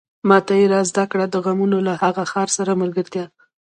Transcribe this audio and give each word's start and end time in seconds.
ماته 0.29 0.53
يې 0.59 0.65
را 0.73 0.81
زده 0.89 1.05
کړه 1.11 1.25
د 1.29 1.35
غمونو 1.45 1.77
له 1.87 1.93
هغه 2.03 2.23
ښار 2.31 2.49
سره 2.57 2.71
ملګرتيا 2.81 3.25